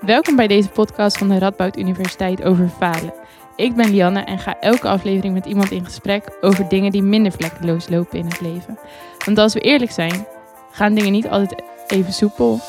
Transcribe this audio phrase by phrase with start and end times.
[0.00, 3.12] Welkom bij deze podcast van de Radboud Universiteit over falen.
[3.56, 7.32] Ik ben Lianne en ga elke aflevering met iemand in gesprek over dingen die minder
[7.32, 8.78] vlekkeloos lopen in het leven.
[9.24, 10.26] Want als we eerlijk zijn,
[10.70, 12.60] gaan dingen niet altijd even soepel.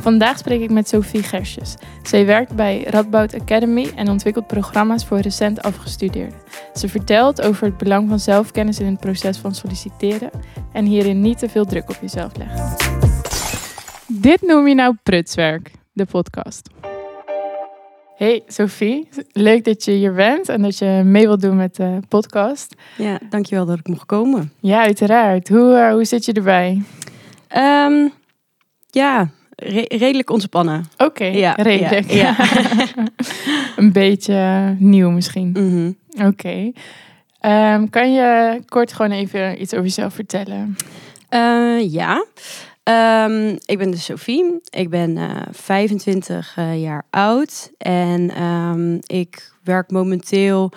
[0.00, 1.74] Vandaag spreek ik met Sophie Gersjes.
[2.02, 6.38] Zij werkt bij Radboud Academy en ontwikkelt programma's voor recent afgestudeerden.
[6.74, 10.30] Ze vertelt over het belang van zelfkennis in het proces van solliciteren
[10.72, 12.87] en hierin niet te veel druk op jezelf leggen.
[14.28, 16.68] Dit noem je nou prutswerk, de podcast.
[18.16, 21.98] Hey Sophie, leuk dat je hier bent en dat je mee wilt doen met de
[22.08, 22.74] podcast.
[22.96, 24.52] Ja, dankjewel dat ik mocht komen.
[24.60, 25.48] Ja, uiteraard.
[25.48, 26.82] Hoe, uh, hoe zit je erbij?
[27.56, 28.12] Um,
[28.86, 30.84] ja, re redelijk ontspannen.
[30.92, 32.10] Oké, okay, ja, redelijk.
[32.10, 32.46] Ja, ja.
[33.76, 35.48] Een beetje nieuw misschien.
[35.48, 35.96] Mm -hmm.
[36.26, 36.72] Oké.
[37.40, 37.74] Okay.
[37.74, 40.76] Um, kan je kort gewoon even iets over jezelf vertellen?
[41.30, 42.24] Uh, ja.
[42.88, 44.60] Um, ik ben de Sophie.
[44.70, 47.70] Ik ben uh, 25 uh, jaar oud.
[47.78, 50.72] En um, ik werk momenteel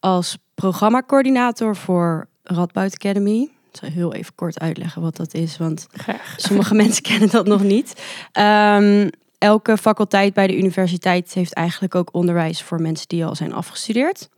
[0.00, 3.40] als programmacoördinator voor Radboud Academy.
[3.72, 6.34] Ik zal heel even kort uitleggen wat dat is, want Graag.
[6.36, 8.02] sommige mensen kennen dat nog niet.
[8.38, 9.10] Um,
[9.40, 14.28] elke faculteit bij de universiteit heeft eigenlijk ook onderwijs voor mensen die al zijn afgestudeerd.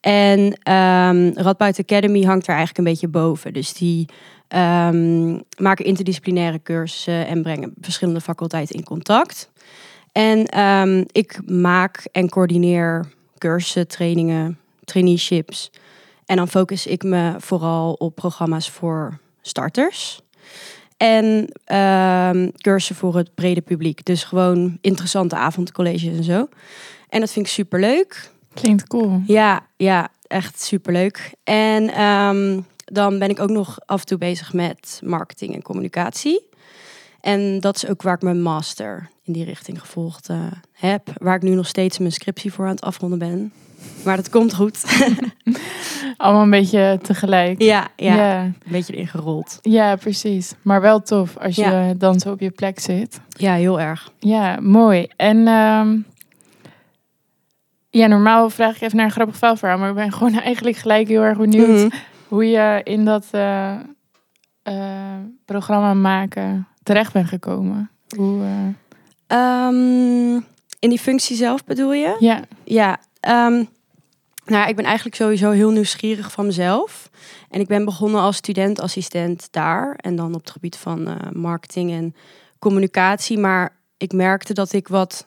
[0.00, 0.38] En
[0.72, 3.52] um, Radboud Academy hangt er eigenlijk een beetje boven.
[3.52, 4.08] Dus die
[4.48, 9.50] um, maken interdisciplinaire cursussen en brengen verschillende faculteiten in contact.
[10.12, 13.06] En um, ik maak en coördineer
[13.38, 15.70] cursussen, trainingen, traineeships.
[16.26, 20.20] En dan focus ik me vooral op programma's voor starters.
[20.96, 21.24] En
[21.76, 24.04] um, cursussen voor het brede publiek.
[24.04, 26.48] Dus gewoon interessante avondcolleges en zo.
[27.08, 28.30] En dat vind ik super leuk.
[28.54, 29.20] Klinkt cool.
[29.26, 31.34] Ja, ja echt super leuk.
[31.44, 36.48] En um, dan ben ik ook nog af en toe bezig met marketing en communicatie.
[37.20, 41.08] En dat is ook waar ik mijn master in die richting gevolgd uh, heb.
[41.18, 43.52] Waar ik nu nog steeds mijn scriptie voor aan het afronden ben.
[44.04, 44.84] Maar dat komt goed.
[46.16, 47.62] Allemaal een beetje tegelijk.
[47.62, 48.42] Ja, ja, ja.
[48.42, 49.58] een beetje erin gerold.
[49.62, 50.54] Ja, precies.
[50.62, 51.94] Maar wel tof als je ja.
[51.94, 53.20] dan zo op je plek zit.
[53.28, 54.12] Ja, heel erg.
[54.18, 55.06] Ja, mooi.
[55.16, 56.06] En um,
[57.90, 59.78] ja, normaal vraag ik even naar een grappig vuilverhaal.
[59.78, 61.68] Maar ik ben gewoon eigenlijk gelijk heel erg benieuwd...
[61.68, 61.90] Mm -hmm.
[62.28, 63.74] hoe je in dat uh,
[64.64, 64.74] uh,
[65.44, 67.90] programma maken terecht bent gekomen.
[68.16, 68.42] Hoe...
[68.42, 69.68] Uh...
[69.68, 70.44] Um,
[70.78, 72.16] in die functie zelf bedoel je?
[72.18, 72.40] Ja.
[72.64, 73.68] Ja, Um,
[74.46, 77.10] nou, ik ben eigenlijk sowieso heel nieuwsgierig van mezelf.
[77.50, 79.94] En ik ben begonnen als studentassistent daar.
[80.00, 82.14] En dan op het gebied van uh, marketing en
[82.58, 83.38] communicatie.
[83.38, 85.26] Maar ik merkte dat ik wat,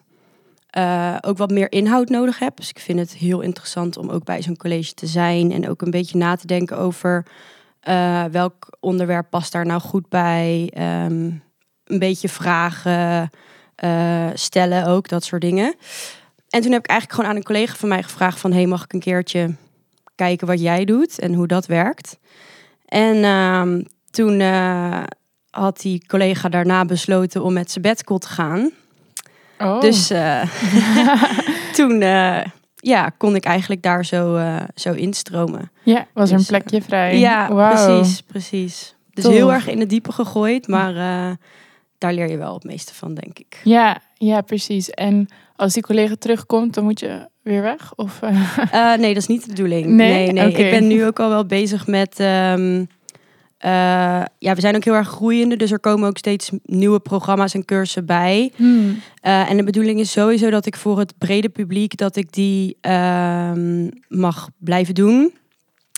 [0.78, 2.58] uh, ook wat meer inhoud nodig heb.
[2.58, 5.52] Dus ik vind het heel interessant om ook bij zo'n college te zijn.
[5.52, 7.26] En ook een beetje na te denken over
[7.88, 10.74] uh, welk onderwerp past daar nou goed bij.
[10.78, 11.44] Um,
[11.84, 13.30] een beetje vragen
[14.34, 15.76] stellen ook, dat soort dingen.
[16.50, 18.52] En toen heb ik eigenlijk gewoon aan een collega van mij gevraagd van...
[18.52, 19.56] hey, mag ik een keertje
[20.16, 22.18] kijken wat jij doet en hoe dat werkt?
[22.86, 25.04] En uh, toen uh,
[25.50, 28.72] had die collega daarna besloten om met sabbatical te gaan.
[29.60, 29.82] Oh.
[29.82, 30.44] Dus uh,
[31.78, 32.00] toen
[32.76, 34.40] ja, kon ik eigenlijk daar zo,
[34.76, 35.72] zo instromen.
[35.84, 37.20] Ja, was er dus, een plekje vrij.
[37.20, 37.72] Ja, wow.
[37.72, 38.96] precies, precies.
[39.14, 39.34] Dus Tof.
[39.34, 40.94] heel erg in het diepe gegooid, maar
[42.00, 43.62] daar leer je wel het meeste van, denk ik.
[43.64, 44.90] Ja, ja, precies.
[44.90, 47.94] En als die collega terugkomt, dan moet je weer weg?
[47.96, 48.58] Of, uh...
[48.74, 49.86] Uh, nee, dat is niet de bedoeling.
[49.86, 50.50] Nee, nee, nee.
[50.50, 50.66] Okay.
[50.66, 52.20] Ik ben nu ook al wel bezig met.
[52.20, 52.88] Um,
[53.66, 57.54] uh, ja, we zijn ook heel erg groeiende, dus er komen ook steeds nieuwe programma's
[57.54, 58.52] en cursussen bij.
[58.56, 59.02] Hmm.
[59.22, 63.90] en de bedoeling is sowieso dat ik voor het brede publiek dat ik die um,
[64.08, 65.34] mag blijven doen.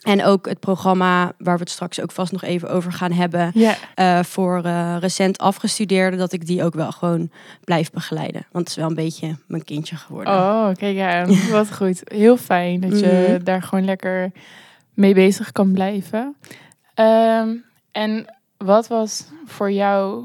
[0.01, 3.51] En ook het programma waar we het straks ook vast nog even over gaan hebben.
[3.53, 3.75] Yeah.
[3.95, 7.31] Uh, voor uh, recent afgestudeerden, dat ik die ook wel gewoon
[7.63, 8.45] blijf begeleiden.
[8.51, 10.33] Want het is wel een beetje mijn kindje geworden.
[10.33, 12.01] Oh, kijk ja, wat goed.
[12.03, 13.43] Heel fijn dat je mm -hmm.
[13.43, 14.31] daar gewoon lekker
[14.93, 16.35] mee bezig kan blijven.
[16.95, 20.23] Um, en wat was voor jou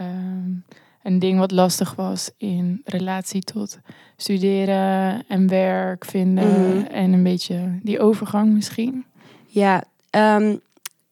[0.00, 0.64] um,
[1.02, 3.78] een ding wat lastig was in relatie tot
[4.16, 6.86] studeren en werk vinden mm -hmm.
[6.86, 9.04] en een beetje die overgang misschien?
[9.48, 10.60] Ja, um,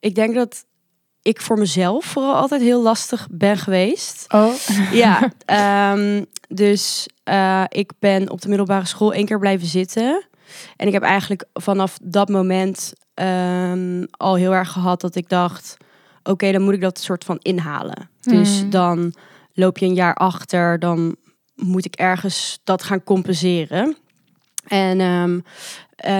[0.00, 0.64] ik denk dat
[1.22, 4.24] ik voor mezelf vooral altijd heel lastig ben geweest.
[4.28, 4.54] Oh.
[4.92, 5.32] Ja,
[5.92, 10.26] um, dus uh, ik ben op de middelbare school één keer blijven zitten.
[10.76, 15.76] En ik heb eigenlijk vanaf dat moment um, al heel erg gehad dat ik dacht...
[16.18, 18.10] oké, okay, dan moet ik dat soort van inhalen.
[18.22, 18.32] Mm.
[18.32, 19.14] Dus dan
[19.52, 21.16] loop je een jaar achter, dan
[21.54, 23.96] moet ik ergens dat gaan compenseren.
[24.66, 25.40] En uh,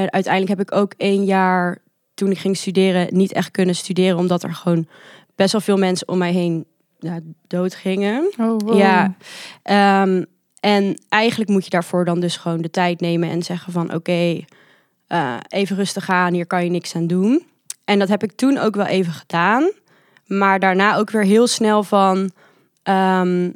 [0.07, 1.79] uiteindelijk heb ik ook één jaar
[2.17, 4.19] toen ik ging studeren niet echt kunnen studeren.
[4.19, 4.87] Omdat er gewoon
[5.35, 6.65] best wel veel mensen om mij heen
[6.99, 8.33] ja, dood gingen.
[8.39, 8.79] Oh, wow.
[8.79, 9.15] Ja.
[9.63, 10.25] Ehm,
[10.61, 14.45] en eigenlijk moet je daarvoor dan dus gewoon de tijd nemen en zeggen van oké,
[15.07, 17.47] eh, even rustig aan, hier kan je niks aan doen.
[17.85, 19.71] En dat heb ik toen ook wel even gedaan.
[20.27, 22.31] Maar daarna ook weer heel snel van
[22.83, 23.51] ehm,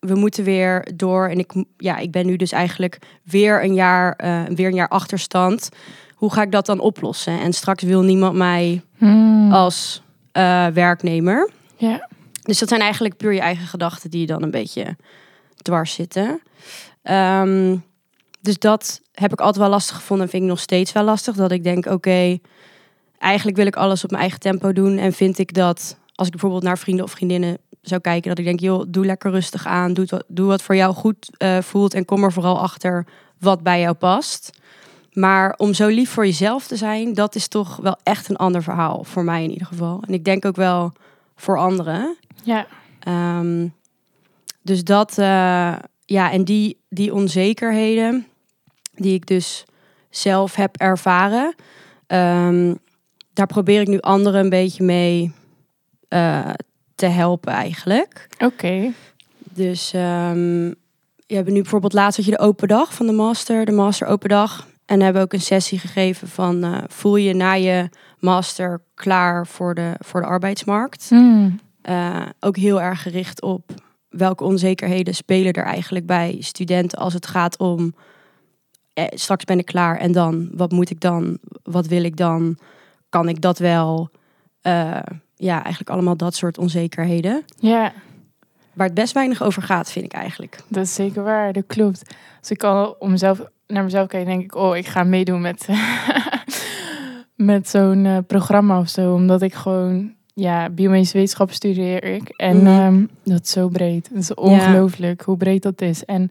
[0.00, 1.28] we moeten weer door.
[1.28, 4.88] En ik, ja, ik ben nu dus eigenlijk weer een jaar, eh, weer een jaar
[4.88, 5.68] achterstand.
[6.20, 7.40] Hoe ga ik dat dan oplossen?
[7.40, 9.52] En straks wil niemand mij Hmm.
[9.52, 10.02] als
[10.32, 11.50] eh, werknemer.
[11.76, 12.08] Ja.
[12.42, 14.96] Dus dat zijn eigenlijk puur je eigen gedachten die je dan een beetje
[15.62, 16.40] dwars zitten.
[17.02, 17.76] Ehm,
[18.40, 21.34] dus dat heb ik altijd wel lastig gevonden en vind ik nog steeds wel lastig.
[21.34, 22.38] Dat ik denk, oké,
[23.18, 24.98] eigenlijk wil ik alles op mijn eigen tempo doen.
[24.98, 28.44] En vind ik dat, als ik bijvoorbeeld naar vrienden of vriendinnen zou kijken, dat ik
[28.44, 29.92] denk, joh, doe lekker rustig aan.
[29.92, 33.06] Doe wat, doe wat voor jou goed eh, voelt en kom er vooral achter
[33.38, 34.50] wat bij jou past.
[35.12, 38.62] Maar om zo lief voor jezelf te zijn, dat is toch wel echt een ander
[38.62, 39.04] verhaal.
[39.04, 40.02] Voor mij in ieder geval.
[40.06, 40.92] En ik denk ook wel
[41.36, 42.16] voor anderen.
[42.42, 42.66] Ja.
[43.00, 43.66] Ehm,
[44.62, 48.26] dus dat, eh, ja, en die, die onzekerheden
[48.94, 49.64] die ik dus
[50.10, 51.54] zelf heb ervaren,
[52.06, 52.74] ehm,
[53.32, 55.32] daar probeer ik nu anderen een beetje mee
[56.08, 56.50] eh,
[56.94, 58.28] te helpen eigenlijk.
[58.38, 58.92] Oké.
[59.38, 60.66] Dus ehm,
[61.26, 64.06] je hebt nu bijvoorbeeld laatst had je de open dag van de master, de master
[64.06, 64.68] open dag.
[64.90, 67.88] En hebben ook een sessie gegeven van eh, voel je na je
[68.18, 71.08] master klaar voor de, voor de arbeidsmarkt.
[71.08, 71.60] Hmm.
[71.82, 73.70] Eh, ook heel erg gericht op
[74.08, 77.94] welke onzekerheden spelen er eigenlijk bij studenten als het gaat om
[78.92, 82.58] eh, straks ben ik klaar en dan wat moet ik dan wat wil ik dan
[83.08, 84.10] kan ik dat wel
[85.34, 87.92] ja eigenlijk allemaal dat soort onzekerheden Ja,
[88.72, 91.52] waar het best weinig over gaat vind ik eigenlijk dat is zeker waar.
[91.52, 92.14] Dat klopt.
[92.40, 95.68] Als ik al om mezelf, naar mezelf kijk, denk ik, oh, ik ga meedoen met,
[97.36, 99.14] met zo'n eh, programma of zo.
[99.14, 102.28] Omdat ik gewoon, ja, biomedische wetenschap studeer ik.
[102.36, 102.66] En Mhm.
[102.66, 104.08] ehm, dat is zo breed.
[104.08, 106.04] Het is ongelooflijk hoe breed dat is.
[106.04, 106.30] En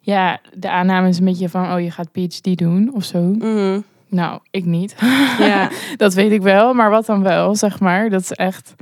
[0.00, 3.18] ja, de aanname is een beetje van, oh, je gaat PhD doen of zo.
[3.20, 3.80] Mhm.
[4.08, 4.94] Nou, ik niet.
[5.38, 8.10] ja dat weet ik wel, maar wat dan wel, zeg maar.
[8.10, 8.74] Dat is echt...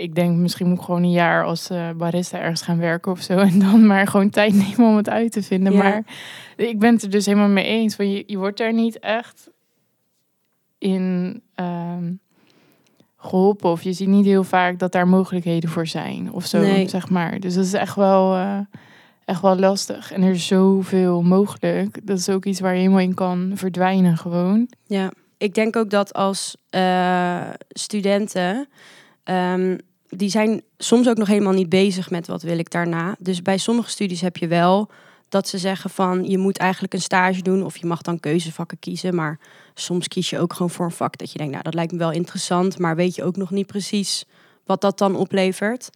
[0.00, 3.20] Ik denk, misschien moet ik gewoon een jaar als eh, barista ergens gaan werken of
[3.20, 3.38] zo.
[3.38, 5.72] En dan maar gewoon tijd nemen om het uit te vinden.
[5.72, 5.78] Ja.
[5.78, 6.02] Maar
[6.56, 7.96] ik ben het er dus helemaal mee eens.
[7.96, 9.50] Want je, je wordt daar niet echt
[10.78, 12.12] in ehm,
[13.16, 13.70] geholpen.
[13.70, 16.32] Of je ziet niet heel vaak dat daar mogelijkheden voor zijn.
[16.32, 16.88] Of zo, Nee.
[16.88, 17.40] zeg maar.
[17.40, 18.58] Dus dat is echt wel, eh,
[19.24, 20.12] echt wel lastig.
[20.12, 22.06] En er is zoveel mogelijk.
[22.06, 24.68] Dat is ook iets waar je helemaal in kan verdwijnen gewoon.
[24.86, 28.68] Ja, ik denk ook dat als eh, studenten,
[29.24, 29.76] ehm,
[30.10, 33.16] die zijn soms ook nog helemaal niet bezig met wat wil ik daarna.
[33.18, 34.90] Dus bij sommige studies heb je wel
[35.28, 38.78] dat ze zeggen van je moet eigenlijk een stage doen of je mag dan keuzevakken
[38.78, 39.14] kiezen.
[39.14, 39.38] Maar
[39.74, 41.98] soms kies je ook gewoon voor een vak dat je denkt, nou dat lijkt me
[41.98, 44.24] wel interessant, maar weet je ook nog niet precies
[44.64, 45.90] wat dat dan oplevert.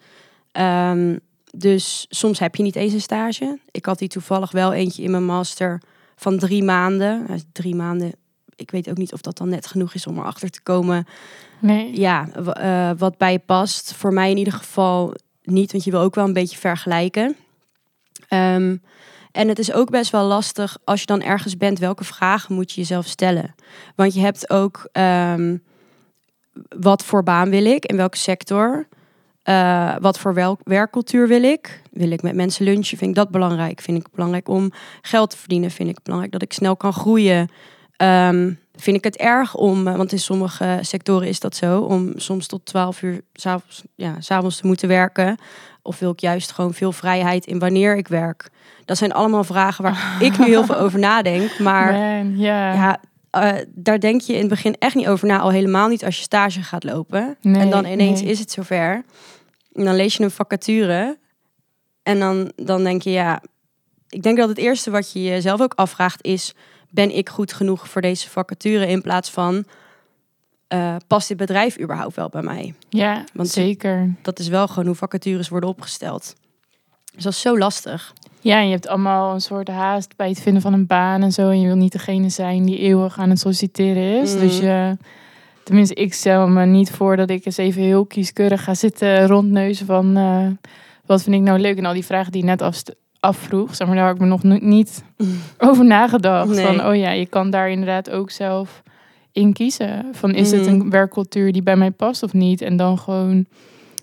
[0.53, 1.17] Ehm,
[1.57, 3.59] dus soms heb je niet eens een stage.
[3.71, 5.83] Ik had die toevallig wel eentje in mijn master
[6.17, 7.25] van drie maanden.
[7.29, 8.13] Nou, Drie maanden
[8.57, 11.07] ik weet ook niet of dat dan net genoeg is om erachter te komen.
[11.59, 12.01] Nee.
[12.01, 13.95] Ja, eh, wat bij je past.
[13.95, 17.37] Voor mij in ieder geval niet, want je wil ook wel een beetje vergelijken.
[18.29, 18.77] Ehm,
[19.33, 22.73] en het is ook best wel lastig als je dan ergens bent, welke vragen moet
[22.73, 23.55] je jezelf stellen?
[23.95, 25.57] Want je hebt ook ehm,
[26.69, 28.89] wat voor baan wil ik, in welke sector?
[29.43, 31.83] Eh, wat voor wel- werkcultuur wil ik?
[31.91, 32.99] Wil ik met mensen lunchen?
[32.99, 33.81] Vind ik dat belangrijk?
[33.81, 35.71] Vind ik belangrijk om geld te verdienen?
[35.71, 37.49] Vind ik belangrijk dat ik snel kan groeien?
[37.97, 42.13] Ehm, vind ik het erg om, eh, want in sommige sectoren is dat zo, om
[42.17, 45.37] soms tot 12 uur s'avonds ja, s avonds te moeten werken?
[45.83, 48.49] Of wil ik juist gewoon veel vrijheid in wanneer ik werk?
[48.85, 51.59] Dat zijn allemaal vragen waar ik nu heel veel over nadenk.
[51.59, 52.73] Maar Man, ja.
[52.73, 55.39] ja, eh, daar denk je in het begin echt niet over na.
[55.39, 57.37] Al helemaal niet als je stage gaat lopen.
[57.41, 58.31] Nee, en dan ineens nee.
[58.31, 59.05] is het zover.
[59.73, 61.19] En dan lees je een vacature.
[62.03, 63.43] En dan, dan denk je, ja...
[64.09, 66.55] Ik denk dat het eerste wat je jezelf ook afvraagt is...
[66.95, 68.87] Ben ik goed genoeg voor deze vacature?
[68.87, 69.65] In plaats van...
[70.69, 72.75] eh, past dit bedrijf überhaupt wel bij mij?
[72.89, 74.15] Ja, Want- zeker.
[74.23, 76.35] Dat is wel gewoon hoe vacatures worden opgesteld.
[77.15, 78.13] Dus dat is zo lastig.
[78.41, 81.33] Ja, en je hebt allemaal een soort haast bij het vinden van een baan en
[81.33, 81.51] zo.
[81.51, 84.33] En je wil niet degene zijn die eeuwig aan het solliciteren is.
[84.33, 84.41] Mhm.
[84.41, 84.97] Dus je,
[85.65, 89.87] tenminste, ik stel me niet voor dat ik eens even heel kieskeurig ga zitten rondneuzen
[89.87, 90.47] van eh,
[91.07, 91.77] wat vind ik nou leuk.
[91.79, 92.63] En al die vragen die je net
[93.25, 95.05] afvroeg, zeg maar, daar heb ik me nog no- niet
[95.59, 96.49] over nagedacht.
[96.49, 96.67] Nee.
[96.67, 98.83] Van, oh ja, je kan daar inderdaad ook zelf
[99.33, 100.07] in kiezen.
[100.13, 102.61] Van, is het een werkcultuur die bij mij past of niet?
[102.61, 103.47] En dan gewoon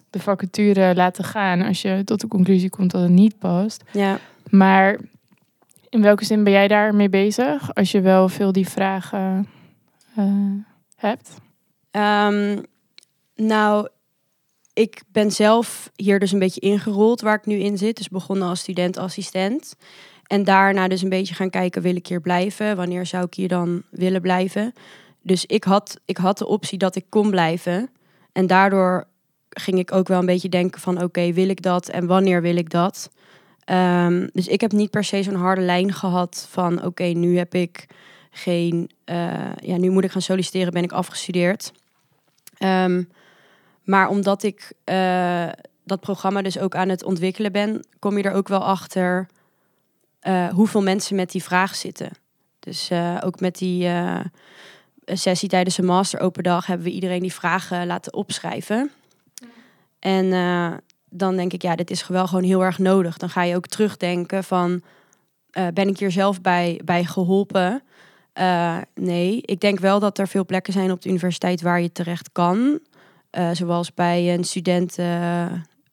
[0.09, 3.83] de vacature laten gaan als je tot de conclusie komt dat het niet past.
[3.91, 4.19] Ja.
[4.49, 4.99] Maar
[5.89, 7.73] in welke zin ben jij daarmee bezig?
[7.73, 9.47] Als je wel veel die vragen
[10.15, 10.25] eh,
[10.95, 11.35] hebt.
[11.91, 12.57] Ehm,
[13.35, 13.87] nou,
[14.73, 17.97] ik ben zelf hier dus een beetje ingerold waar ik nu in zit.
[17.97, 19.75] Dus begonnen als student-assistent.
[20.27, 22.75] En daarna dus een beetje gaan kijken, wil ik hier blijven?
[22.75, 24.73] Wanneer zou ik hier dan willen blijven?
[25.21, 27.89] Dus ik had, ik had de optie dat ik kon blijven.
[28.31, 29.07] En daardoor
[29.49, 31.03] ging ik ook wel een beetje denken van...
[31.03, 33.11] oké, wil ik dat en wanneer wil ik dat?
[33.65, 36.85] Ehm, dus ik heb niet per se zo'n harde lijn gehad van...
[36.85, 37.85] oké, nu heb ik
[38.31, 38.89] geen...
[39.03, 41.71] eh, ja, nu moet ik gaan solliciteren, ben ik afgestudeerd.
[42.57, 43.03] Ehm,
[43.91, 45.48] maar omdat ik eh,
[45.83, 47.86] dat programma dus ook aan het ontwikkelen ben...
[48.00, 49.27] kom je er ook wel achter
[50.19, 52.10] eh, hoeveel mensen met die vraag zitten.
[52.60, 53.89] Dus eh, ook met die
[55.05, 56.65] sessie tijdens de master open dag...
[56.65, 58.91] hebben we iedereen die vragen laten opschrijven.
[60.00, 60.29] En
[61.10, 63.17] dan denk ik, ja, dit is wel gewoon heel erg nodig.
[63.17, 64.81] Dan ga je ook terugdenken van...
[65.74, 67.83] ben ik hier zelf bij, bij geholpen?
[68.33, 71.91] Eh, nee, ik denk wel dat er veel plekken zijn op de universiteit waar je
[71.91, 72.79] terecht kan.
[73.31, 74.97] Eh, zoals bij een student...
[74.97, 75.45] eh,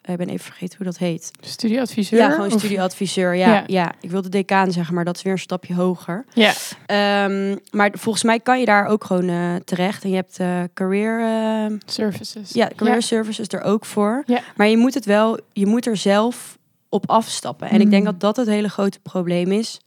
[0.02, 1.30] ik ben even vergeten hoe dat heet.
[1.40, 2.18] Studieadviseur?
[2.18, 3.34] Ja, gewoon Of- studieadviseur.
[3.34, 3.64] Ja, Ja.
[3.66, 3.92] ja.
[4.00, 6.24] ik wilde decaan zeggen, maar dat is weer een stapje hoger.
[6.34, 6.52] Ja,
[6.86, 10.02] Ehm, maar volgens mij kan je daar ook gewoon eh, terecht.
[10.04, 12.52] En je hebt eh, career, eh, services.
[12.52, 14.22] ja, career services er ook voor.
[14.26, 14.40] Ja.
[14.56, 17.68] Maar je moet het wel, je moet er zelf op afstappen.
[17.70, 18.10] En ik denk Mm.
[18.10, 19.80] dat dat het hele grote probleem is.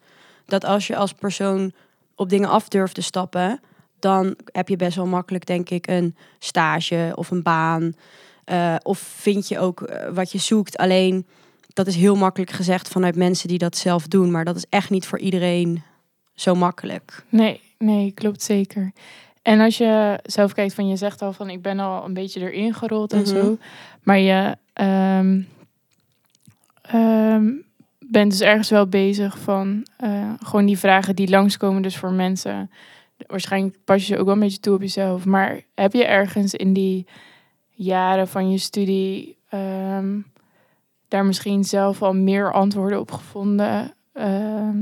[0.46, 1.72] Dat als je als persoon
[2.16, 3.60] op dingen af durft te stappen,
[4.02, 7.94] dan heb je best wel makkelijk, denk ik, een stage of een baan.
[8.44, 10.78] Eh, of vind je ook eh, wat je zoekt.
[10.78, 11.26] Alleen
[11.74, 14.32] dat is heel makkelijk gezegd vanuit mensen die dat zelf doen.
[14.32, 15.84] Maar dat is echt niet voor iedereen
[16.34, 17.24] zo makkelijk.
[17.30, 18.92] Nee, nee, klopt zeker.
[19.42, 22.40] En als je zelf kijkt van je zegt al van ik ben al een beetje
[22.52, 23.28] erin gerold en Mhm.
[23.30, 23.58] zo.
[24.04, 25.42] Maar je ehm,
[26.82, 27.50] ehm,
[28.00, 32.72] bent dus ergens wel bezig van eh, gewoon die vragen die langskomen dus voor mensen.
[33.28, 35.26] Waarschijnlijk pas je ook wel een beetje toe op jezelf.
[35.26, 37.08] Maar heb je ergens in die
[37.70, 40.20] jaren van je studie ehm,
[41.08, 44.78] daar misschien zelf al meer antwoorden op gevonden ehm,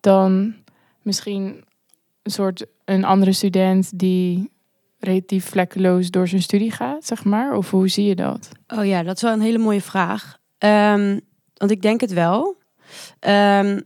[0.00, 0.54] dan
[1.02, 1.64] misschien
[2.22, 4.50] een soort een andere student die
[4.98, 7.56] relatief vlekkeloos door zijn studie gaat, zeg maar?
[7.56, 8.48] Of hoe zie je dat?
[8.68, 10.38] Oh ja, dat is wel een hele mooie vraag.
[10.58, 11.18] Ehm,
[11.54, 12.56] want ik denk het wel.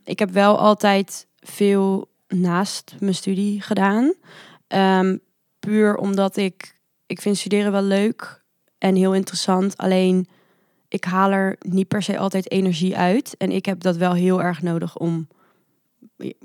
[0.04, 4.14] Ik heb wel altijd veel naast mijn studie gedaan.
[4.66, 5.16] Ehm,
[5.60, 6.74] puur omdat ik,
[7.06, 8.42] ik vind studeren wel leuk
[8.78, 9.76] en heel interessant.
[9.76, 10.28] Alleen
[10.88, 13.34] ik haal er niet per se altijd energie uit.
[13.38, 15.28] En ik heb dat wel heel erg nodig om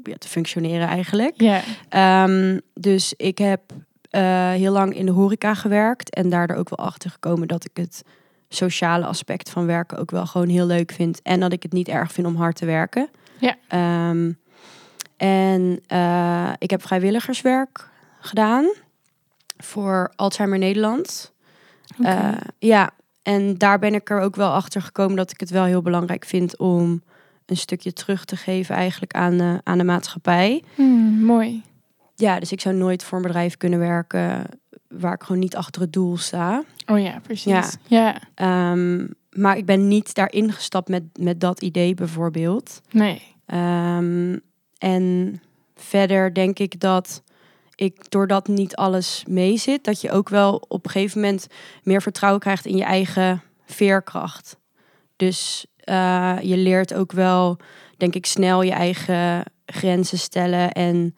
[0.04, 1.42] ja, te functioneren eigenlijk.
[1.42, 3.62] Ja, Ehm, dus ik heb
[4.10, 7.78] eh, heel lang in de horeca gewerkt en daardoor ook wel achter gekomen dat ik
[7.78, 8.04] het
[8.48, 11.88] sociale aspect van werken ook wel gewoon heel leuk vind en dat ik het niet
[11.88, 13.10] erg vind om hard te werken.
[13.40, 13.56] Ja.
[13.68, 14.32] Ehm,
[15.20, 18.66] en eh, ik heb vrijwilligerswerk gedaan
[19.58, 21.34] voor Alzheimer Nederland.
[22.04, 22.90] Eh, ja,
[23.24, 26.26] en daar ben ik er ook wel achter gekomen dat ik het wel heel belangrijk
[26.26, 27.02] vind om
[27.46, 30.64] een stukje terug te geven eigenlijk aan, de aan de maatschappij.
[30.76, 31.64] Hmm, mooi.
[32.16, 34.46] Ja, dus ik zou nooit voor een bedrijf kunnen werken
[34.88, 36.64] waar ik gewoon niet achter het doel sta.
[36.86, 37.52] Oh ja, precies.
[37.52, 37.70] Ja.
[37.88, 42.82] Ja, Ehm, maar ik ben niet daarin gestapt met, met dat idee bijvoorbeeld.
[42.92, 43.22] nee.
[43.46, 44.38] Ehm,
[44.80, 45.42] en
[45.76, 47.22] verder denk ik dat
[47.76, 51.48] ik doordat niet alles mee zit, dat je ook wel op een gegeven moment
[51.84, 54.58] meer vertrouwen krijgt in je eigen veerkracht.
[55.16, 57.58] Dus eh, je leert ook wel,
[57.98, 60.72] denk ik, snel je eigen grenzen stellen.
[60.72, 61.16] En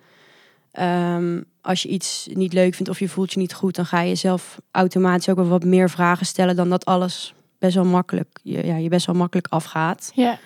[0.72, 4.02] ehm, als je iets niet leuk vindt of je voelt je niet goed, dan ga
[4.02, 8.40] je zelf automatisch ook wel wat meer vragen stellen dan dat alles best wel makkelijk,
[8.44, 10.12] je, ja, je best wel makkelijk afgaat.
[10.16, 10.40] Ja.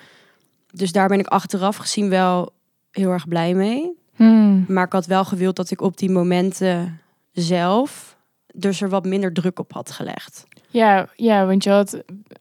[0.72, 2.54] Dus daar ben ik achteraf gezien wel
[2.96, 3.92] heel erg blij mee.
[4.16, 7.00] Hmm, Maar ik had wel gewild dat ik op die momenten
[7.32, 8.18] zelf
[8.54, 10.44] dus er wat minder druk op had gelegd.
[10.70, 11.94] Ja, ja, want je had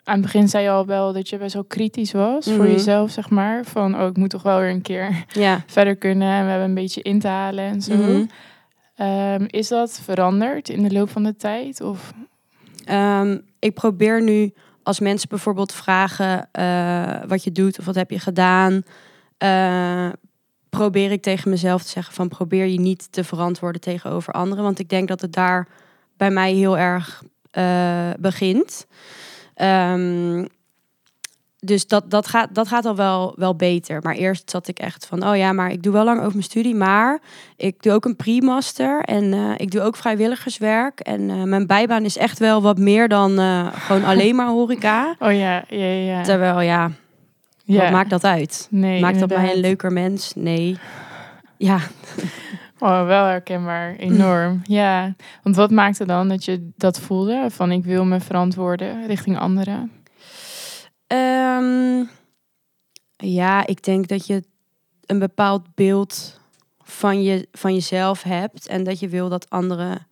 [0.04, 2.72] aan het begin zei je al wel dat je best wel kritisch was voor Mhm.
[2.72, 3.64] jezelf, zeg maar.
[3.64, 5.62] Van, oh, ik moet toch wel weer een keer Ja.
[5.66, 7.94] verder kunnen en we hebben een beetje in te halen en zo.
[7.96, 8.24] Mhm.
[8.96, 11.80] Ehm, is dat veranderd in de loop van de tijd?
[11.80, 12.12] Of
[12.84, 18.10] Ehm, ik probeer nu als mensen bijvoorbeeld vragen eh, wat je doet of wat heb
[18.10, 18.82] je gedaan,
[19.38, 20.08] eh,
[20.76, 24.78] probeer ik tegen mezelf te zeggen van probeer je niet te verantwoorden tegenover anderen, want
[24.78, 25.68] ik denk dat het daar
[26.16, 28.86] bij mij heel erg eh, begint.
[29.54, 30.44] Ehm,
[31.58, 34.00] dus dat, dat, gaat, dat gaat al wel, wel beter.
[34.02, 36.42] Maar eerst zat ik echt van, oh ja, maar ik doe wel lang over mijn
[36.42, 37.20] studie, maar
[37.56, 41.00] ik doe ook een pre-master en eh, ik doe ook vrijwilligerswerk.
[41.00, 43.38] En eh, mijn bijbaan is echt wel wat meer dan
[43.72, 45.14] gewoon alleen maar horeca.
[45.18, 45.86] Oh ja, ja.
[45.86, 46.22] ja.
[46.22, 46.90] Terwijl, ja,
[47.64, 47.82] ja.
[47.82, 48.66] wat maakt dat uit?
[48.70, 50.32] Nee, maakt dat mij een leuker mens?
[50.34, 50.78] Nee.
[51.56, 51.78] Ja,
[52.84, 54.60] Oh, wel herkenbaar, enorm.
[54.64, 57.46] Ja, want wat maakte dan dat je dat voelde?
[57.50, 59.92] Van ik wil me verantwoorden richting anderen.
[61.06, 62.04] Ehm,
[63.16, 64.42] ja, ik denk dat je
[65.06, 66.40] een bepaald beeld
[66.82, 68.66] van, je, van jezelf hebt.
[68.66, 70.06] En dat je wil dat anderen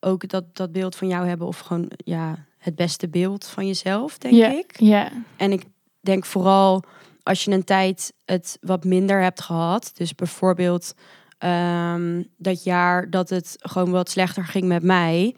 [0.00, 1.46] ook dat, dat beeld van jou hebben.
[1.46, 4.80] Of gewoon ja, het beste beeld van jezelf, denk ja, ik.
[4.80, 5.64] Ja, En ik
[6.00, 6.84] denk vooral
[7.22, 9.90] als je een tijd het wat minder hebt gehad.
[9.94, 10.94] Dus bijvoorbeeld
[11.38, 15.34] ehm, dat jaar dat het gewoon wat slechter ging met mij.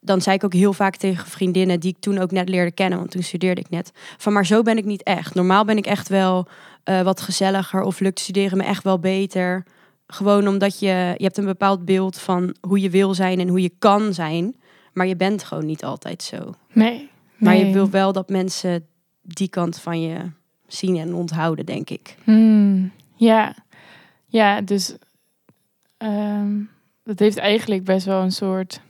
[0.00, 2.98] Dan zei ik ook heel vaak tegen vriendinnen die ik toen ook net leerde kennen.
[2.98, 3.90] Want toen studeerde ik net.
[4.16, 5.34] Van maar zo ben ik niet echt.
[5.34, 6.46] Normaal ben ik echt wel
[6.84, 7.82] eh, wat gezelliger.
[7.82, 9.66] Of lukt studeren me echt wel beter.
[10.06, 13.62] Gewoon omdat je, je hebt een bepaald beeld van hoe je wil zijn en hoe
[13.62, 14.56] je kan zijn.
[14.92, 16.54] Maar je bent gewoon niet altijd zo.
[17.36, 17.48] nee.
[17.48, 18.86] Maar je wil wel dat mensen
[19.24, 20.30] die kant van je
[20.66, 22.16] zien en onthouden, denk ik.
[22.24, 23.54] Hmm, ja.
[24.26, 24.96] ja, dus
[25.96, 26.60] ehm,
[27.02, 28.80] dat heeft eigenlijk best wel een soort.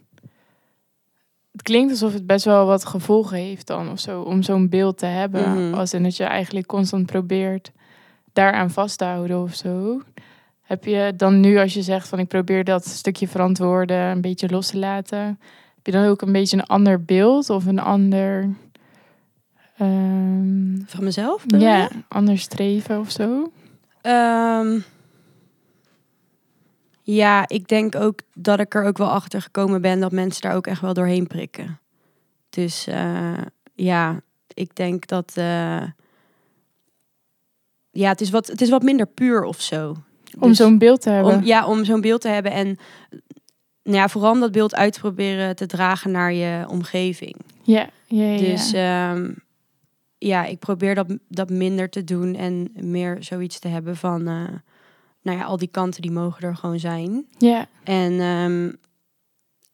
[1.52, 4.98] Het klinkt alsof het best wel wat gevolgen heeft dan of zo, om zo'n beeld
[4.98, 5.50] te hebben.
[5.50, 5.74] Mhm.
[5.74, 7.72] Als in dat je eigenlijk constant probeert
[8.32, 10.00] daaraan vast te houden of zo.
[10.62, 14.48] Heb je dan nu, als je zegt van ik probeer dat stukje verantwoorden een beetje
[14.48, 15.18] los te laten,
[15.74, 18.48] heb je dan ook een beetje een ander beeld of een ander.
[19.76, 21.44] Ehm, Van mezelf?
[21.46, 21.88] ja, je?
[22.08, 23.52] ander streven of zo?
[24.00, 24.78] Ehm,
[27.02, 30.54] ja, ik denk ook dat ik er ook wel achter gekomen ben dat mensen daar
[30.54, 31.78] ook echt wel doorheen prikken.
[32.50, 33.38] Dus eh,
[33.74, 34.20] ja,
[34.54, 35.32] ik denk dat.
[35.34, 35.82] eh,
[37.90, 39.94] ja, het is, wat, het is wat minder puur of zo.
[40.40, 41.34] Om Dus- zo'n beeld te hebben.
[41.34, 42.78] Om, ja, om zo'n beeld te hebben en
[43.82, 47.36] nou ja, vooral om dat beeld uit te proberen te dragen naar je omgeving.
[47.62, 48.36] ja, ja, ja.
[48.38, 49.16] Dus ja.
[50.26, 54.34] Ja, ik probeer dat, dat minder te doen en meer zoiets te hebben van, eh,
[55.22, 57.26] nou ja, al die kanten die mogen er gewoon zijn.
[57.38, 58.70] ja, En ehm,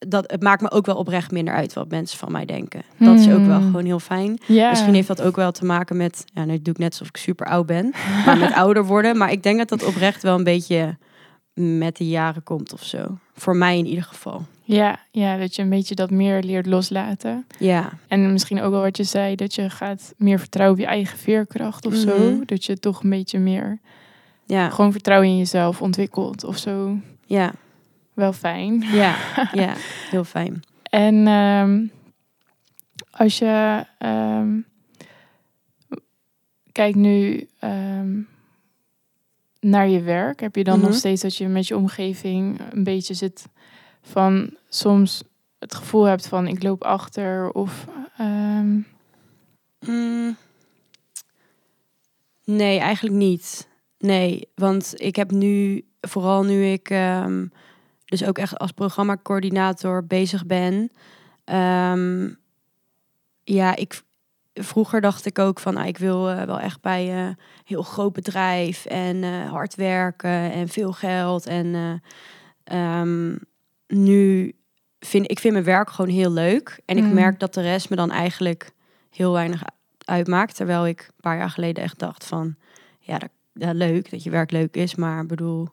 [0.09, 2.83] dat, het maakt me ook wel oprecht minder uit wat mensen van mij denken.
[2.99, 3.67] Dat is ook wel Hmm.
[3.71, 4.39] gewoon heel fijn.
[4.47, 4.69] ja.
[4.71, 7.17] Misschien heeft dat ook wel te maken met, ja, nu doe ik net alsof ik
[7.17, 7.93] super oud ben,
[8.27, 9.17] maar met ouder worden.
[9.17, 10.97] Maar ik denk dat dat oprecht wel een beetje
[11.61, 13.19] met de jaren komt of zo.
[13.35, 14.43] Voor mij in ieder geval.
[14.65, 17.47] ja, ja, dat je een beetje dat meer leert loslaten.
[17.59, 20.91] Ja, En misschien ook wel wat je zei, dat je gaat meer vertrouwen op je
[20.91, 22.19] eigen veerkracht of zo.
[22.33, 22.45] Mhm.
[22.45, 23.79] Dat je toch een beetje meer
[24.45, 26.97] ja, gewoon vertrouwen in jezelf ontwikkelt of zo.
[27.27, 27.53] ja,
[28.15, 28.81] Wel fijn.
[28.81, 29.17] ja,
[29.53, 29.75] ja,
[30.11, 30.63] heel fijn.
[30.83, 31.87] En ehm,
[33.11, 34.59] als je ehm,
[36.73, 38.19] kijkt nu ehm,
[39.61, 40.99] naar je werk, heb je dan nog Mhm.
[40.99, 43.47] steeds dat je met je omgeving een beetje zit
[44.03, 45.23] van soms
[45.59, 48.79] het gevoel hebt van ik loop achter of ehm,
[49.87, 50.37] Mm.
[52.45, 53.69] Nee, eigenlijk niet.
[53.99, 57.47] Nee, want ik heb nu, vooral nu ik ehm,
[58.05, 60.91] dus ook echt als programmacoördinator bezig ben.
[61.45, 62.31] ehm,
[63.45, 64.03] ja, ik,
[64.65, 67.83] vroeger dacht ik ook van, ah, ik wil eh, wel echt bij eh, een heel
[67.83, 71.47] groot bedrijf en eh, hard werken en veel geld.
[71.47, 71.93] En eh,
[72.65, 73.37] ehm,
[73.87, 74.53] nu
[74.99, 76.81] vind ik vind mijn werk gewoon heel leuk.
[76.85, 77.15] En ik Mm.
[77.15, 78.73] merk dat de rest me dan eigenlijk
[79.11, 79.63] heel weinig
[80.05, 80.57] uitmaakt.
[80.57, 82.55] Terwijl ik een paar jaar geleden echt dacht van...
[82.99, 84.95] Ja, dat, ja, leuk dat je werk leuk is.
[84.95, 85.69] Maar ik bedoel,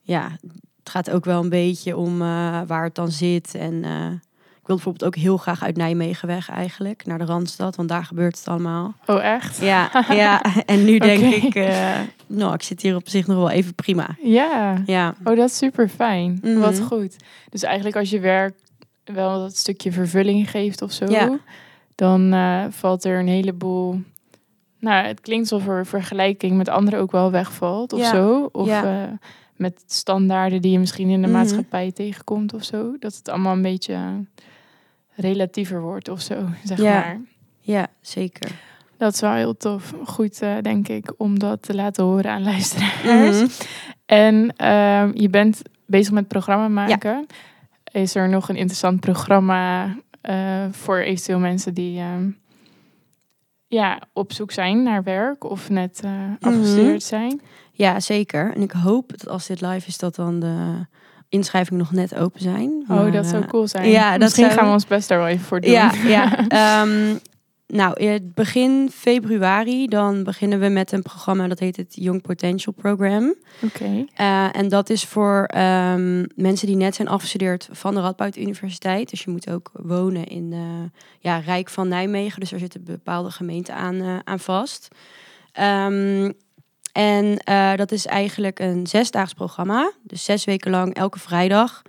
[0.00, 0.30] ja,
[0.78, 3.54] het gaat ook wel een beetje om eh, waar het dan zit.
[3.54, 4.06] En eh,
[4.62, 7.06] ik wil bijvoorbeeld ook heel graag uit Nijmegen weg eigenlijk.
[7.06, 8.94] Naar de Randstad, want daar gebeurt het allemaal.
[9.06, 9.58] oh echt?
[9.60, 10.42] Ja, ja.
[10.66, 11.54] en nu denk ik...
[11.54, 14.08] eh, nou, ik zit hier op zich nog wel even prima.
[14.22, 14.82] Ja.
[14.86, 16.38] Ja, Oh, dat is super fijn.
[16.42, 16.58] Mhm.
[16.58, 17.16] Wat goed.
[17.50, 18.54] Dus eigenlijk als je werk
[19.04, 21.38] wel dat stukje vervulling geeft of zo, Ja.
[21.94, 24.00] dan eh, valt er een heleboel.
[24.78, 28.10] Nou, het klinkt alsof er vergelijking met anderen ook wel wegvalt of Ja.
[28.10, 28.48] zo.
[28.52, 28.84] Of Ja.
[28.84, 29.08] eh,
[29.56, 31.36] met standaarden die je misschien in de Mhm.
[31.36, 32.96] maatschappij tegenkomt of zo.
[32.98, 34.24] Dat het allemaal een beetje
[35.14, 36.34] relatiever wordt of zo,
[36.64, 36.92] zeg Ja.
[37.00, 37.20] maar.
[37.60, 38.50] ja, zeker.
[38.96, 39.94] Dat is wel heel tof.
[40.04, 43.40] Goed, eh, denk ik, om dat te laten horen aan luisteraars.
[43.40, 43.48] Mhm.
[44.06, 47.26] En ehm, je bent bezig met programma maken.
[47.92, 52.30] Is er nog een interessant programma eh, voor eventueel mensen die ehm,
[53.66, 56.10] ja, op zoek zijn naar werk of net eh,
[56.40, 57.40] afgestudeerd zijn?
[57.74, 58.52] Ja, zeker.
[58.54, 60.86] En ik hoop dat als dit live is, dat dan de
[61.28, 62.84] inschrijvingen nog net open zijn.
[62.88, 63.88] Oh, dat zou eh, cool zijn.
[63.88, 65.70] ja, dat Misschien zou- gaan we ons best daar wel even voor doen.
[65.70, 66.38] Ja, ja.
[66.48, 67.14] Ehm,
[67.66, 72.74] nou, eh, begin februari dan beginnen we met een programma dat heet het Young Potential
[72.74, 73.34] Program.
[73.62, 74.04] Oké.
[74.14, 79.10] Eh, en dat is voor ehm, mensen die net zijn afgestudeerd van de Radboud Universiteit.
[79.10, 80.54] Dus je moet ook wonen in
[81.18, 82.40] ja, Rijk van Nijmegen.
[82.40, 84.88] Dus daar zit een bepaalde gemeente aan, aan vast.
[85.52, 86.30] Ehm,
[86.92, 89.92] En eh, dat is eigenlijk een zesdaags programma.
[90.02, 91.82] Dus zes weken lang, elke vrijdag,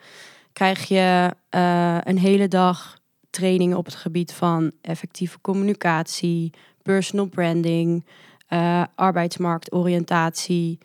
[0.53, 2.97] krijg je eh, een hele dag
[3.29, 8.05] trainingen op het gebied van effectieve communicatie, personal branding,
[8.49, 10.77] uh, arbeidsmarktoriëntatie.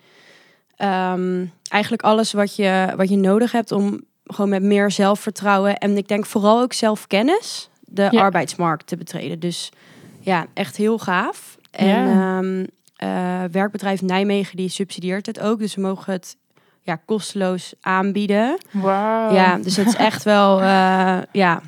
[0.77, 5.97] Ehm, eigenlijk alles wat je, wat je nodig hebt om gewoon met meer zelfvertrouwen en
[5.97, 9.41] ik denk vooral ook zelfkennis de arbeidsmarkt te betreden.
[9.41, 9.73] Dus
[10.21, 11.57] ja, echt heel gaaf.
[11.71, 12.67] En ehm,
[13.05, 15.59] uh, werkbedrijf Nijmegen die subsidieert het ook.
[15.59, 16.37] Dus we mogen het
[16.83, 18.59] ja, kosteloos aanbieden.
[18.83, 21.63] Ja, dus het is echt wel, uh, ja...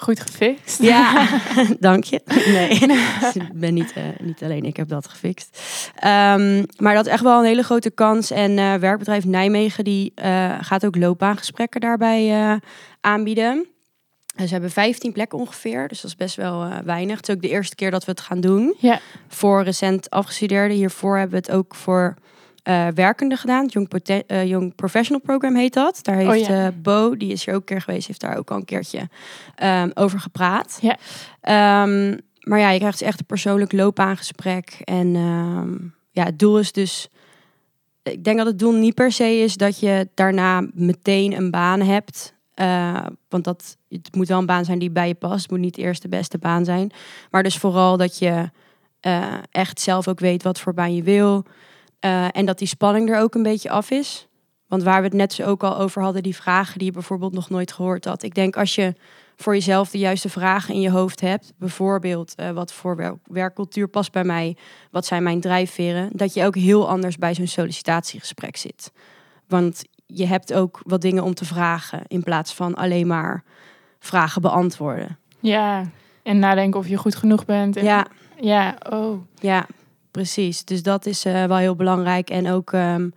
[0.00, 0.82] Goed gefixt.
[0.82, 1.26] Ja,
[1.80, 2.20] dank je.
[2.26, 2.78] Nee,
[3.20, 5.60] dus ik ben niet, uh, niet alleen ik heb dat gefixt.
[6.04, 8.30] Um, maar dat is echt wel een hele grote kans.
[8.30, 10.12] En werkbedrijf Nijmegen die
[10.60, 12.60] gaat ook loopbaangesprekken daarbij
[13.00, 13.66] aanbieden.
[14.46, 17.16] Ze hebben 15 plekken ongeveer, dus dat is best wel uh, weinig.
[17.16, 18.74] Het is ook de eerste keer dat we het gaan doen.
[18.78, 19.00] Ja.
[19.28, 20.76] Voor recent afgestudeerden.
[20.76, 22.16] Hiervoor hebben we het ook voor
[22.68, 23.62] uh, werkenden gedaan.
[23.62, 25.98] Het Young, uh, Young, Professional Program heet dat.
[26.02, 26.72] Daar heeft oh, ja.
[26.72, 29.08] Bo, die is hier ook een keer geweest, heeft daar ook al een keertje
[29.62, 30.78] um, over gepraat.
[30.80, 30.96] Ja.
[31.82, 34.80] Um, maar ja, je krijgt dus echt een persoonlijk loopbaangesprek.
[34.84, 37.08] En um, ja, het doel is dus...
[38.02, 41.80] Ik denk dat het doel niet per se is dat je daarna meteen een baan
[41.80, 42.36] hebt...
[42.60, 45.50] Uh, want dat, het moet wel een baan zijn die bij je past.
[45.50, 46.90] Moet niet eerst de beste baan zijn.
[47.30, 48.50] Maar dus vooral dat je
[49.06, 51.44] uh, echt zelf ook weet wat voor baan je wil.
[52.00, 54.28] Uh, en dat die spanning er ook een beetje af is.
[54.66, 57.32] Want waar we het net zo ook al over hadden, die vragen die je bijvoorbeeld
[57.32, 58.22] nog nooit gehoord had.
[58.22, 58.94] Ik denk als je
[59.36, 61.52] voor jezelf de juiste vragen in je hoofd hebt.
[61.58, 64.56] Bijvoorbeeld, wat voor werkcultuur past bij mij?
[64.90, 66.10] Wat zijn mijn drijfveren?
[66.12, 68.92] Dat je ook heel anders bij zo'n sollicitatiegesprek zit.
[69.46, 73.42] Want je hebt ook wat dingen om te vragen in plaats van alleen maar
[73.98, 75.18] vragen beantwoorden.
[75.40, 75.84] Ja,
[76.22, 77.76] en nadenken of je goed genoeg bent.
[77.76, 77.84] En...
[77.84, 78.06] Ja.
[78.40, 79.20] Ja, oh.
[79.34, 79.66] Ja,
[80.10, 80.64] precies.
[80.64, 82.30] Dus dat is uh, wel heel belangrijk.
[82.30, 83.12] En ook um,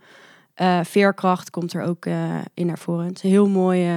[0.56, 3.06] uh, veerkracht komt er ook uh, in naar voren.
[3.06, 3.90] Het is een heel mooi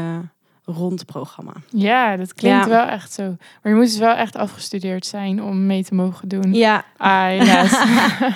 [0.65, 1.53] rond programma.
[1.69, 2.69] Ja, dat klinkt ja.
[2.69, 3.23] wel echt zo.
[3.61, 6.53] Maar je moet dus wel echt afgestudeerd zijn om mee te mogen doen.
[6.53, 6.85] Ja.
[6.97, 7.71] Ah, yes.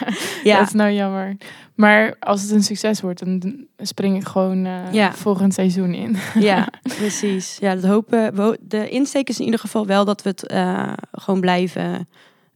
[0.50, 0.58] ja.
[0.58, 1.38] Dat is nou jammer.
[1.76, 5.14] Maar als het een succes wordt, dan spring ik gewoon uh, ja.
[5.14, 6.18] volgend seizoen in.
[6.40, 7.58] ja, precies.
[7.60, 8.60] Ja, dat hopen we.
[8.62, 12.08] De insteek is in ieder geval wel dat we het uh, gewoon blijven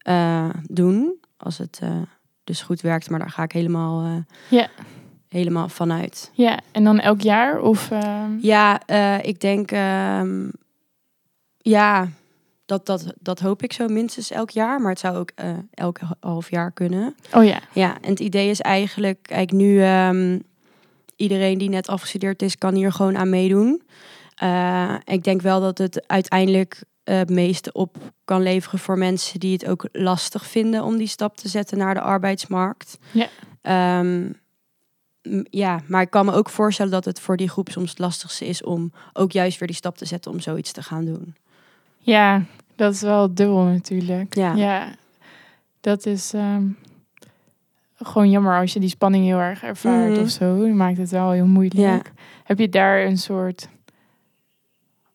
[0.07, 1.15] uh, doen.
[1.37, 1.81] Als het
[2.43, 3.09] dus goed werkt.
[3.09, 4.67] Maar daar ga ik helemaal, ja.
[5.33, 6.31] Helemaal vanuit.
[6.33, 7.61] Ja, en dan elk jaar?
[7.61, 7.89] Of,
[8.39, 8.87] Ja,
[9.21, 9.71] ik denk...
[9.71, 10.49] Ehm,
[11.57, 12.07] ja,
[12.65, 14.81] dat, dat, dat hoop ik zo minstens elk jaar.
[14.81, 17.15] Maar het zou ook uh, elk half jaar kunnen.
[17.33, 17.59] Oh ja.
[17.73, 19.19] Ja, en het idee is eigenlijk...
[19.21, 20.43] Kijk, nu um,
[21.15, 22.57] iedereen die net afgestudeerd is...
[22.57, 23.81] kan hier gewoon aan meedoen.
[24.43, 28.79] Uh, ik denk wel dat het uiteindelijk het meeste op kan leveren...
[28.79, 30.83] voor mensen die het ook lastig vinden...
[30.83, 32.97] om die stap te zetten naar de arbeidsmarkt.
[33.11, 33.99] Ja.
[33.99, 34.41] Um,
[35.49, 38.45] ja, maar ik kan me ook voorstellen dat het voor die groep soms het lastigste
[38.45, 38.63] is...
[38.63, 41.35] om ook juist weer die stap te zetten om zoiets te gaan doen.
[41.97, 42.43] Ja,
[42.75, 44.35] dat is wel dubbel natuurlijk.
[44.35, 44.53] Ja.
[44.53, 44.95] ja
[45.81, 46.77] dat is um,
[47.95, 50.21] gewoon jammer als je die spanning heel erg ervaart Mhm.
[50.21, 50.57] of zo.
[50.59, 52.11] Dat maakt het wel heel moeilijk.
[52.43, 53.67] Heb je daar een soort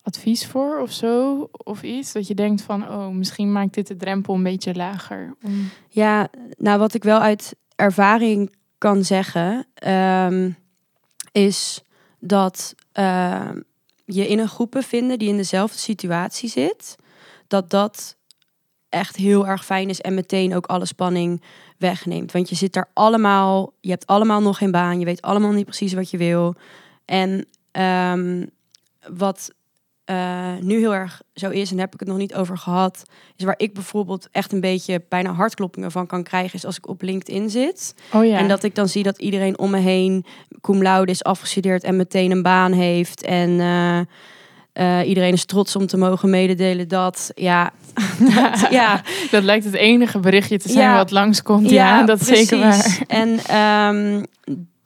[0.01, 1.47] advies voor of zo?
[1.51, 5.35] Of iets dat je denkt van, oh, misschien maakt dit de drempel een beetje lager.
[5.43, 5.69] Om...
[5.89, 10.57] Ja, nou wat ik wel uit ervaring kan zeggen, um,
[11.31, 11.83] is
[12.19, 13.49] dat uh,
[14.05, 16.95] je in een groep bevinden die in dezelfde situatie zit,
[17.47, 18.15] dat dat
[18.89, 21.43] echt heel erg fijn is en meteen ook alle spanning
[21.77, 22.31] wegneemt.
[22.31, 25.65] Want je zit daar allemaal, je hebt allemaal nog geen baan, je weet allemaal niet
[25.65, 26.55] precies wat je wil.
[27.05, 27.45] En
[28.11, 28.49] um,
[29.07, 29.51] wat
[30.11, 33.03] uh, nu heel erg zo is, en daar heb ik het nog niet over gehad,
[33.35, 36.87] is waar ik bijvoorbeeld echt een beetje bijna hartkloppingen van kan krijgen, is als ik
[36.87, 37.93] op LinkedIn zit.
[38.13, 38.37] Oh ja.
[38.37, 40.25] En dat ik dan zie dat iedereen om me heen
[40.61, 43.23] cum laude is afgestudeerd en meteen een baan heeft.
[43.23, 43.99] En uh,
[44.73, 47.71] uh, iedereen is trots om te mogen mededelen dat, ja,
[48.35, 49.01] dat, ja.
[49.31, 50.95] dat lijkt het enige berichtje te zijn ja.
[50.95, 51.69] wat langskomt.
[51.69, 52.99] Ja, ja dat is zeker waar.
[53.07, 53.57] En
[53.95, 54.25] um,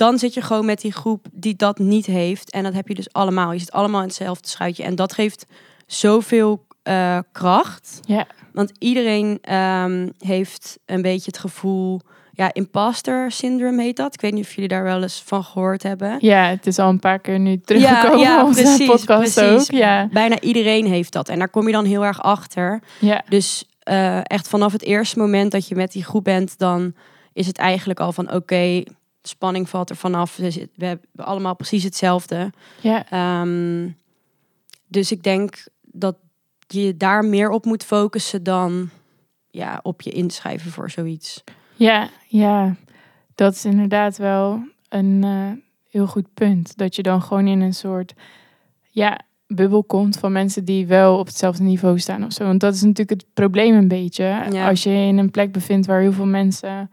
[0.04, 2.52] dan zit je gewoon met die groep die dat niet heeft.
[2.52, 3.52] En dat heb je dus allemaal.
[3.52, 4.84] Je zit allemaal in hetzelfde schuitje.
[4.84, 5.46] En dat geeft
[5.88, 8.00] zoveel uh, kracht.
[8.02, 8.28] Ja.
[8.54, 12.02] Want iedereen um, heeft een beetje het gevoel...
[12.36, 14.14] Ja, imposter syndrome heet dat.
[14.14, 16.18] Ik weet niet of jullie daar wel eens van gehoord hebben.
[16.20, 19.72] Ja, het is al een paar keer nu teruggekomen ja, ja, op precies, podcast precies.
[19.72, 19.78] ook.
[19.80, 20.08] Ja.
[20.12, 21.30] Bijna iedereen heeft dat.
[21.30, 22.82] En daar kom je dan heel erg achter.
[23.00, 23.24] Ja.
[23.30, 26.58] Dus uh, echt vanaf het eerste moment dat je met die groep bent...
[26.58, 26.94] dan
[27.34, 28.36] is het eigenlijk al van oké...
[28.36, 28.88] Okay,
[29.24, 30.36] de spanning valt er vanaf.
[30.36, 32.52] We hebben allemaal precies hetzelfde.
[32.82, 33.42] Ja.
[33.42, 33.96] Um,
[34.88, 36.16] dus ik denk dat
[36.68, 38.90] je daar meer op moet focussen dan
[39.50, 41.44] ja, op je inschrijven voor zoiets.
[41.76, 42.76] Ja, ja.
[43.36, 45.52] Dat is inderdaad wel een eh,
[45.90, 46.78] heel goed punt.
[46.78, 48.14] Dat je dan gewoon in een soort
[48.90, 52.44] ja, bubbel komt van mensen die wel op hetzelfde niveau staan of zo.
[52.44, 54.24] Want dat is natuurlijk het probleem een beetje.
[54.52, 54.70] Ja.
[54.70, 56.92] Als je in een plek bevindt waar heel veel mensen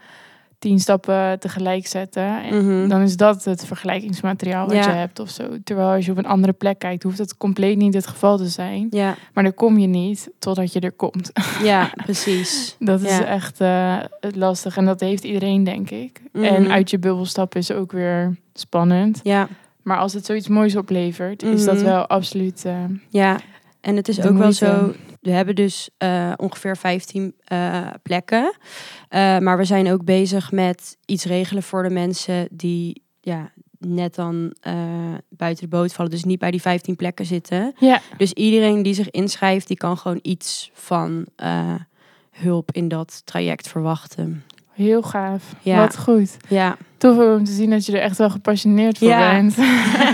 [0.61, 2.43] tien stappen tegelijk zetten.
[2.43, 2.89] En Mhm.
[2.89, 4.89] dan is dat het vergelijkingsmateriaal wat Ja.
[4.91, 5.43] je hebt of zo.
[5.65, 8.47] Terwijl als je op een andere plek kijkt, hoeft dat compleet niet het geval te
[8.49, 8.87] zijn.
[8.91, 11.31] Ja, Maar dan kom je niet totdat je er komt.
[11.63, 12.77] ja precies.
[12.79, 13.25] Dat is Ja.
[13.25, 14.77] echt eh, het lastig.
[14.77, 16.21] En dat heeft iedereen, denk ik.
[16.33, 16.45] Mhm.
[16.45, 19.21] En uit je bubbel stappen is ook weer spannend.
[19.23, 19.49] Ja,
[19.83, 21.85] Maar als het zoiets moois oplevert, is dat Mhm.
[21.85, 22.65] wel absoluut...
[22.65, 22.75] eh,
[23.09, 23.39] ja.
[23.81, 24.93] En het is ook wel zo.
[25.21, 28.55] We hebben dus eh, ongeveer 15 eh, plekken.
[29.09, 34.15] Eh, maar we zijn ook bezig met iets regelen voor de mensen die ja, net
[34.15, 34.55] dan
[35.29, 36.11] buiten de boot vallen.
[36.11, 37.73] Dus niet bij die 15 plekken zitten.
[37.79, 41.27] ja, Dus iedereen die zich inschrijft, die kan gewoon iets van
[42.31, 44.45] hulp in dat traject verwachten.
[44.73, 45.55] heel gaaf.
[45.63, 45.77] Ja.
[45.77, 46.37] Wat goed.
[46.49, 49.31] Ja, Tof om te zien dat je er echt wel gepassioneerd voor Ja.
[49.33, 49.55] bent.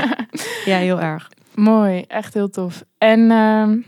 [0.65, 1.31] ja heel erg.
[1.55, 2.85] Mooi, echt heel tof.
[2.99, 3.79] En ehm,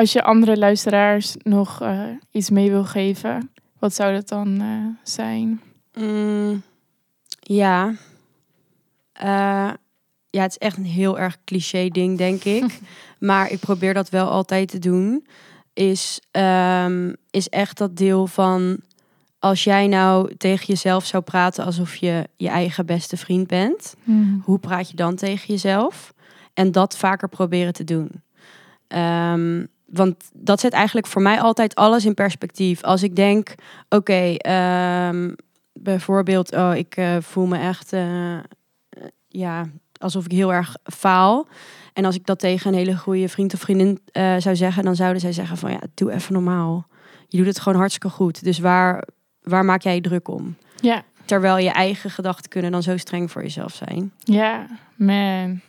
[0.00, 5.08] als je andere luisteraars nog eh, iets mee wil geven, wat zou dat dan eh,
[5.12, 5.60] zijn?
[5.94, 6.62] Mm,
[7.40, 7.94] ja.
[9.12, 9.70] Eh,
[10.30, 12.78] ja, het is echt een heel erg cliché ding, denk ik.
[13.18, 15.26] maar ik probeer dat wel altijd te doen.
[15.72, 18.80] Is, ehm, is echt dat deel van...
[19.38, 23.94] Als jij nou tegen jezelf zou praten alsof je je eigen beste vriend bent...
[24.44, 26.12] hoe praat je dan tegen jezelf?
[26.54, 28.10] En dat vaker proberen te doen.
[28.90, 32.82] Ehm, want dat zet eigenlijk voor mij altijd alles in perspectief.
[32.82, 33.54] Als ik denk,
[33.88, 35.34] oké, ehm,
[35.72, 38.38] bijvoorbeeld, oh, ik eh, voel me echt, eh,
[39.28, 39.66] ja,
[39.98, 41.46] alsof ik heel erg faal.
[41.92, 44.96] En als ik dat tegen een hele goede vriend of vriendin eh, zou zeggen, dan
[44.96, 46.86] zouden zij zeggen van, ja, doe even normaal.
[47.28, 48.44] Je doet het gewoon hartstikke goed.
[48.44, 49.04] Dus waar,
[49.42, 50.56] waar maak jij je druk om?
[50.80, 54.12] Ja, Terwijl je eigen gedachten kunnen dan zo streng voor jezelf zijn.
[54.24, 55.60] ja, man.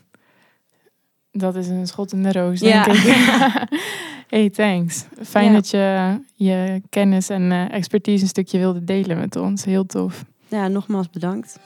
[1.32, 2.84] Dat is een schot in de roos, Ja.
[2.84, 3.64] denk ik.
[4.30, 5.06] hey, thanks.
[5.24, 5.54] Fijn Ja.
[5.54, 9.66] dat je je kennis en eh, expertise een stukje wilde delen met ons.
[9.66, 10.26] Heel tof.
[10.48, 11.60] Ja, nogmaals bedankt.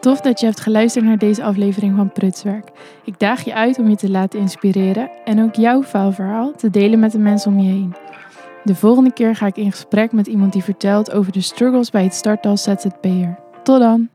[0.00, 2.68] Tof dat je hebt geluisterd naar deze aflevering van Prutswerk.
[3.04, 6.98] Ik daag je uit om je te laten inspireren en ook jouw faalverhaal te delen
[6.98, 7.94] met de mensen om je heen.
[8.64, 12.02] De volgende keer ga ik in gesprek met iemand die vertelt over de struggles bij
[12.02, 13.38] het starten als ZZP'er.
[13.62, 14.08] Tot dan!